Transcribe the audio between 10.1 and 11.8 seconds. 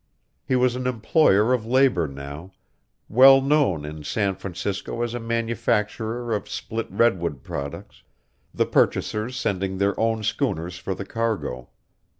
schooners for the cargo.